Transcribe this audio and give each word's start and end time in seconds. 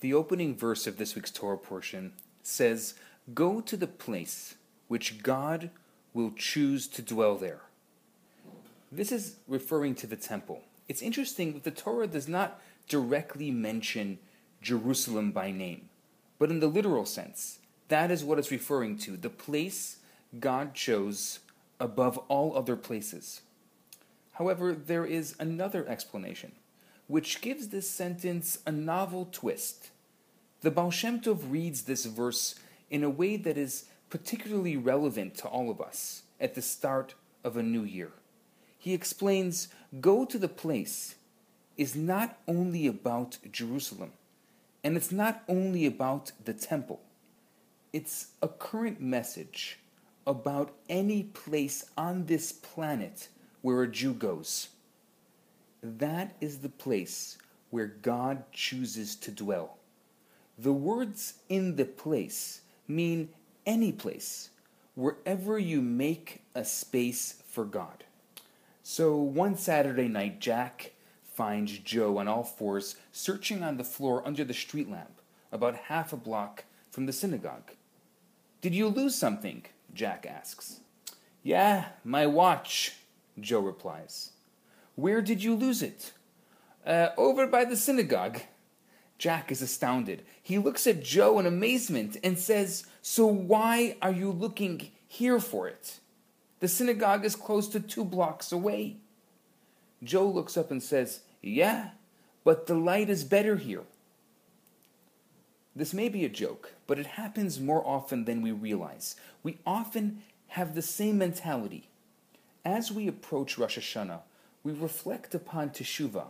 The 0.00 0.14
opening 0.14 0.56
verse 0.56 0.86
of 0.86 0.96
this 0.96 1.14
week's 1.14 1.30
Torah 1.30 1.58
portion 1.58 2.12
says, 2.42 2.94
Go 3.34 3.60
to 3.60 3.76
the 3.76 3.86
place 3.86 4.54
which 4.86 5.22
God 5.22 5.70
will 6.14 6.32
choose 6.36 6.86
to 6.88 7.02
dwell 7.02 7.36
there. 7.36 7.62
This 8.90 9.12
is 9.12 9.36
referring 9.46 9.94
to 9.96 10.06
the 10.06 10.16
temple. 10.16 10.62
It's 10.88 11.02
interesting 11.02 11.52
that 11.52 11.64
the 11.64 11.70
Torah 11.70 12.06
does 12.06 12.28
not 12.28 12.60
directly 12.88 13.50
mention 13.50 14.18
Jerusalem 14.62 15.32
by 15.32 15.50
name, 15.50 15.88
but 16.38 16.50
in 16.50 16.60
the 16.60 16.68
literal 16.68 17.04
sense, 17.04 17.58
that 17.88 18.10
is 18.10 18.24
what 18.24 18.38
it's 18.38 18.50
referring 18.50 18.98
to 18.98 19.16
the 19.16 19.30
place 19.30 19.98
God 20.38 20.74
chose 20.74 21.40
above 21.80 22.18
all 22.28 22.56
other 22.56 22.76
places. 22.76 23.42
However, 24.32 24.72
there 24.72 25.04
is 25.04 25.34
another 25.38 25.86
explanation, 25.86 26.52
which 27.08 27.40
gives 27.40 27.68
this 27.68 27.90
sentence 27.90 28.58
a 28.64 28.70
novel 28.70 29.28
twist. 29.32 29.90
The 30.60 30.70
Baal 30.70 30.90
Shem 30.90 31.20
Tov 31.20 31.50
reads 31.50 31.82
this 31.82 32.04
verse 32.04 32.54
in 32.90 33.02
a 33.02 33.10
way 33.10 33.36
that 33.36 33.58
is 33.58 33.86
particularly 34.10 34.76
relevant 34.76 35.34
to 35.38 35.48
all 35.48 35.70
of 35.70 35.80
us 35.80 36.22
at 36.40 36.54
the 36.54 36.62
start 36.62 37.14
of 37.42 37.56
a 37.56 37.62
new 37.62 37.82
year. 37.82 38.12
He 38.78 38.94
explains 38.94 39.68
Go 40.00 40.24
to 40.24 40.38
the 40.38 40.48
place 40.48 41.16
is 41.76 41.96
not 41.96 42.38
only 42.46 42.86
about 42.86 43.38
Jerusalem, 43.50 44.12
and 44.84 44.96
it's 44.96 45.12
not 45.12 45.42
only 45.48 45.86
about 45.86 46.32
the 46.44 46.52
temple. 46.52 47.00
It's 47.92 48.28
a 48.42 48.48
current 48.48 49.00
message 49.00 49.78
about 50.26 50.74
any 50.88 51.22
place 51.22 51.86
on 51.96 52.26
this 52.26 52.52
planet 52.52 53.28
where 53.62 53.82
a 53.82 53.88
Jew 53.88 54.12
goes. 54.12 54.68
That 55.82 56.36
is 56.40 56.58
the 56.58 56.68
place 56.68 57.38
where 57.70 57.86
God 57.86 58.44
chooses 58.52 59.14
to 59.16 59.30
dwell. 59.30 59.76
The 60.58 60.72
words 60.72 61.34
in 61.48 61.76
the 61.76 61.84
place 61.84 62.62
mean 62.88 63.28
any 63.64 63.92
place, 63.92 64.50
wherever 64.94 65.58
you 65.58 65.80
make 65.80 66.42
a 66.54 66.64
space 66.64 67.42
for 67.46 67.64
God. 67.64 68.04
So 68.82 69.16
one 69.16 69.56
Saturday 69.56 70.08
night, 70.08 70.40
Jack 70.40 70.92
finds 71.22 71.78
Joe 71.78 72.18
on 72.18 72.26
all 72.26 72.42
fours 72.42 72.96
searching 73.12 73.62
on 73.62 73.76
the 73.76 73.84
floor 73.84 74.26
under 74.26 74.44
the 74.44 74.54
street 74.54 74.90
lamp, 74.90 75.20
about 75.52 75.76
half 75.76 76.12
a 76.12 76.16
block 76.16 76.64
from 76.90 77.06
the 77.06 77.12
synagogue. 77.12 77.70
Did 78.60 78.74
you 78.74 78.88
lose 78.88 79.14
something? 79.14 79.64
Jack 79.94 80.26
asks. 80.28 80.80
Yeah, 81.44 81.90
my 82.02 82.26
watch, 82.26 82.96
Joe 83.38 83.60
replies. 83.60 84.32
Where 84.98 85.22
did 85.22 85.44
you 85.44 85.54
lose 85.54 85.80
it? 85.80 86.10
Uh, 86.84 87.10
over 87.16 87.46
by 87.46 87.64
the 87.64 87.76
synagogue. 87.76 88.40
Jack 89.16 89.52
is 89.52 89.62
astounded. 89.62 90.24
He 90.42 90.58
looks 90.58 90.88
at 90.88 91.04
Joe 91.04 91.38
in 91.38 91.46
amazement 91.46 92.16
and 92.24 92.36
says, 92.36 92.84
So 93.00 93.24
why 93.24 93.96
are 94.02 94.10
you 94.10 94.32
looking 94.32 94.90
here 95.06 95.38
for 95.38 95.68
it? 95.68 96.00
The 96.58 96.66
synagogue 96.66 97.24
is 97.24 97.36
close 97.36 97.68
to 97.68 97.78
two 97.78 98.04
blocks 98.04 98.50
away. 98.50 98.96
Joe 100.02 100.26
looks 100.26 100.56
up 100.56 100.72
and 100.72 100.82
says, 100.82 101.20
Yeah, 101.40 101.90
but 102.42 102.66
the 102.66 102.74
light 102.74 103.08
is 103.08 103.22
better 103.22 103.54
here. 103.54 103.84
This 105.76 105.94
may 105.94 106.08
be 106.08 106.24
a 106.24 106.28
joke, 106.28 106.72
but 106.88 106.98
it 106.98 107.06
happens 107.06 107.60
more 107.60 107.86
often 107.86 108.24
than 108.24 108.42
we 108.42 108.50
realize. 108.50 109.14
We 109.44 109.58
often 109.64 110.24
have 110.48 110.74
the 110.74 110.82
same 110.82 111.18
mentality. 111.18 111.88
As 112.64 112.90
we 112.90 113.06
approach 113.06 113.58
Rosh 113.58 113.78
Hashanah, 113.78 114.22
we 114.68 114.74
reflect 114.74 115.34
upon 115.34 115.70
Teshuvah, 115.70 116.26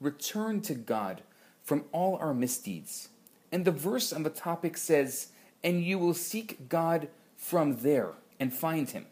return 0.00 0.62
to 0.62 0.72
God 0.72 1.20
from 1.62 1.84
all 1.92 2.16
our 2.16 2.32
misdeeds. 2.32 3.10
And 3.52 3.66
the 3.66 3.70
verse 3.70 4.14
on 4.14 4.22
the 4.22 4.30
topic 4.30 4.78
says, 4.78 5.28
And 5.62 5.84
you 5.84 5.98
will 5.98 6.14
seek 6.14 6.70
God 6.70 7.08
from 7.36 7.82
there 7.82 8.12
and 8.40 8.50
find 8.50 8.88
him. 8.88 9.04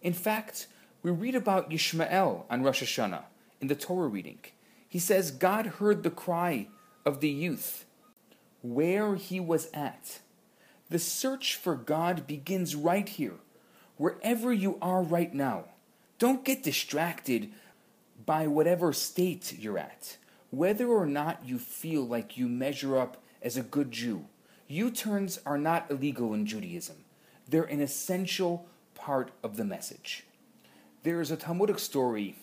In 0.00 0.14
fact, 0.14 0.66
we 1.02 1.10
read 1.10 1.34
about 1.34 1.68
Yishmael 1.68 2.44
on 2.48 2.62
Rosh 2.62 2.82
Hashanah 2.82 3.24
in 3.60 3.68
the 3.68 3.74
Torah 3.74 4.08
reading. 4.08 4.38
He 4.88 4.98
says, 4.98 5.30
God 5.30 5.66
heard 5.66 6.02
the 6.02 6.10
cry 6.10 6.68
of 7.04 7.20
the 7.20 7.28
youth 7.28 7.84
where 8.62 9.16
he 9.16 9.40
was 9.40 9.68
at. 9.74 10.20
The 10.88 10.98
search 10.98 11.56
for 11.56 11.74
God 11.74 12.26
begins 12.26 12.74
right 12.74 13.10
here, 13.10 13.40
wherever 13.98 14.54
you 14.54 14.78
are 14.80 15.02
right 15.02 15.34
now. 15.34 15.64
Don't 16.18 16.46
get 16.46 16.62
distracted 16.62 17.50
by 18.24 18.46
whatever 18.46 18.92
state 18.92 19.58
you're 19.58 19.78
at. 19.78 20.16
Whether 20.50 20.88
or 20.88 21.06
not 21.06 21.46
you 21.46 21.58
feel 21.58 22.06
like 22.06 22.36
you 22.36 22.48
measure 22.48 22.98
up 22.98 23.22
as 23.40 23.56
a 23.56 23.62
good 23.62 23.90
Jew, 23.90 24.26
U 24.68 24.90
turns 24.90 25.38
are 25.44 25.58
not 25.58 25.90
illegal 25.90 26.34
in 26.34 26.46
Judaism. 26.46 26.96
They're 27.48 27.64
an 27.64 27.80
essential 27.80 28.66
part 28.94 29.30
of 29.42 29.56
the 29.56 29.64
message. 29.64 30.24
There 31.02 31.20
is 31.20 31.30
a 31.30 31.36
Talmudic 31.36 31.78
story. 31.78 32.36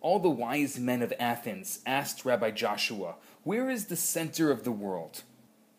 All 0.00 0.18
the 0.18 0.30
wise 0.30 0.78
men 0.78 1.02
of 1.02 1.12
Athens 1.18 1.80
asked 1.84 2.24
Rabbi 2.24 2.52
Joshua, 2.52 3.16
Where 3.42 3.68
is 3.68 3.86
the 3.86 3.96
center 3.96 4.50
of 4.50 4.64
the 4.64 4.72
world? 4.72 5.22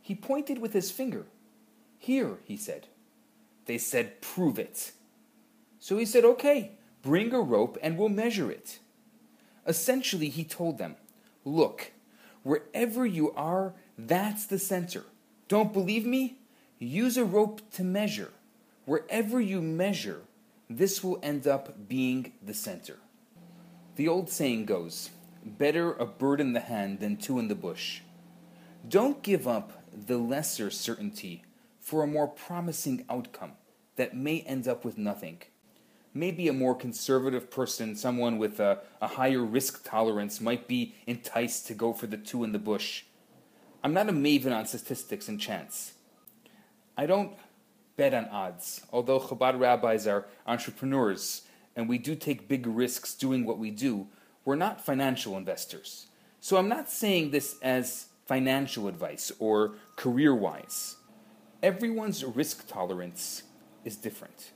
He 0.01 0.15
pointed 0.15 0.59
with 0.59 0.73
his 0.73 0.91
finger. 0.91 1.25
Here, 1.97 2.37
he 2.43 2.57
said. 2.57 2.87
They 3.65 3.77
said, 3.77 4.21
Prove 4.21 4.59
it. 4.59 4.91
So 5.79 5.97
he 5.97 6.05
said, 6.05 6.25
Okay, 6.25 6.71
bring 7.01 7.33
a 7.33 7.39
rope 7.39 7.77
and 7.81 7.97
we'll 7.97 8.09
measure 8.09 8.51
it. 8.51 8.79
Essentially, 9.67 10.29
he 10.29 10.43
told 10.43 10.77
them, 10.77 10.95
Look, 11.43 11.91
wherever 12.43 13.05
you 13.05 13.31
are, 13.33 13.73
that's 13.97 14.45
the 14.45 14.59
center. 14.59 15.03
Don't 15.47 15.73
believe 15.73 16.05
me? 16.05 16.37
Use 16.79 17.17
a 17.17 17.25
rope 17.25 17.61
to 17.71 17.83
measure. 17.83 18.31
Wherever 18.85 19.41
you 19.41 19.61
measure, 19.61 20.21
this 20.69 21.03
will 21.03 21.19
end 21.21 21.47
up 21.47 21.87
being 21.89 22.33
the 22.41 22.53
center. 22.53 22.97
The 23.95 24.07
old 24.07 24.29
saying 24.29 24.65
goes 24.65 25.09
better 25.43 25.93
a 25.93 26.05
bird 26.05 26.41
in 26.41 26.53
the 26.53 26.59
hand 26.59 26.99
than 26.99 27.17
two 27.17 27.39
in 27.39 27.47
the 27.47 27.55
bush. 27.55 28.01
Don't 28.87 29.23
give 29.23 29.47
up 29.47 29.83
the 29.91 30.17
lesser 30.17 30.69
certainty 30.69 31.43
for 31.79 32.03
a 32.03 32.07
more 32.07 32.27
promising 32.27 33.05
outcome 33.09 33.53
that 33.95 34.15
may 34.15 34.41
end 34.41 34.67
up 34.67 34.85
with 34.85 34.97
nothing. 34.97 35.41
Maybe 36.17 36.47
a 36.47 36.53
more 36.53 36.73
conservative 36.73 37.51
person, 37.51 37.95
someone 37.95 38.39
with 38.39 38.59
a, 38.59 38.79
a 38.99 39.07
higher 39.07 39.43
risk 39.43 39.87
tolerance, 39.87 40.41
might 40.41 40.67
be 40.67 40.95
enticed 41.05 41.67
to 41.67 41.75
go 41.75 41.93
for 41.93 42.07
the 42.07 42.17
two 42.17 42.43
in 42.43 42.53
the 42.53 42.59
bush. 42.59 43.03
I'm 43.83 43.93
not 43.93 44.09
a 44.09 44.11
maven 44.11 44.51
on 44.51 44.65
statistics 44.65 45.27
and 45.27 45.39
chance. 45.39 45.93
I 46.97 47.05
don't 47.05 47.33
bet 47.97 48.15
on 48.15 48.25
odds, 48.29 48.81
although 48.91 49.19
Chabad 49.19 49.59
rabbis 49.59 50.07
are 50.07 50.25
entrepreneurs 50.47 51.43
and 51.75 51.87
we 51.87 51.99
do 51.99 52.15
take 52.15 52.47
big 52.47 52.65
risks 52.65 53.13
doing 53.13 53.45
what 53.45 53.59
we 53.59 53.69
do, 53.69 54.07
we're 54.43 54.55
not 54.55 54.83
financial 54.83 55.37
investors. 55.37 56.07
So 56.39 56.57
I'm 56.57 56.67
not 56.67 56.89
saying 56.89 57.29
this 57.29 57.57
as 57.61 58.07
financial 58.25 58.87
advice 58.87 59.31
or 59.37 59.75
career 59.95 60.33
wise. 60.33 60.95
Everyone's 61.61 62.25
risk 62.25 62.67
tolerance 62.67 63.43
is 63.85 63.95
different. 63.95 64.51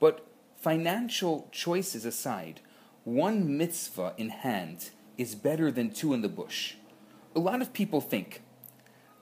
But 0.00 0.26
financial 0.64 1.46
choices 1.52 2.06
aside, 2.06 2.58
one 3.04 3.58
mitzvah 3.58 4.14
in 4.16 4.30
hand 4.30 4.88
is 5.18 5.34
better 5.34 5.70
than 5.70 5.90
two 5.90 6.14
in 6.14 6.22
the 6.22 6.28
bush. 6.28 6.76
A 7.36 7.38
lot 7.38 7.60
of 7.60 7.74
people 7.74 8.00
think, 8.00 8.40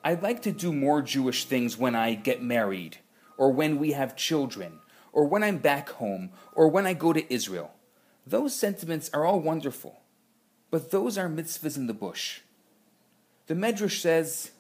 I'd 0.05 0.23
like 0.23 0.43
to 0.43 0.53
do 0.53 0.73
more 0.73 1.03
Jewish 1.03 1.47
things 1.47 1.77
when 1.77 1.97
I 1.97 2.15
get 2.15 2.45
married, 2.45 2.99
or 3.37 3.51
when 3.51 3.81
we 3.81 3.91
have 3.91 4.15
children, 4.15 4.79
or 5.13 5.27
when 5.27 5.43
I'm 5.43 5.59
back 5.59 5.89
home, 5.89 6.31
or 6.55 6.69
when 6.69 6.87
I 6.87 6.95
go 6.95 7.13
to 7.13 7.35
Israel. 7.35 7.73
Those 8.25 8.55
sentiments 8.55 9.11
are 9.13 9.27
all 9.27 9.41
wonderful, 9.41 10.01
but 10.71 10.93
those 10.93 11.19
are 11.19 11.29
mitzvahs 11.29 11.77
in 11.77 11.89
the 11.89 11.93
bush. 11.93 12.43
The 13.49 13.55
Medrash 13.55 14.01
says, 14.01 14.53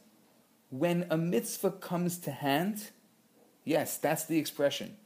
when 0.71 1.06
a 1.10 1.16
mitzvah 1.16 1.71
comes 1.71 2.18
to 2.18 2.33
hand, 2.33 2.91
yes, 3.65 3.98
that's 3.98 4.24
the 4.24 4.39
expression, 4.39 4.97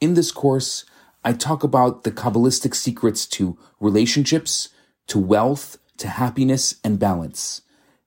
In 0.00 0.14
this 0.14 0.30
course, 0.30 0.84
I 1.24 1.32
talk 1.32 1.64
about 1.64 2.04
the 2.04 2.12
Kabbalistic 2.12 2.74
secrets 2.74 3.26
to 3.26 3.58
relationships, 3.80 4.68
to 5.08 5.18
wealth, 5.18 5.78
to 5.98 6.08
happiness, 6.08 6.76
and 6.84 6.98
balance. 6.98 7.62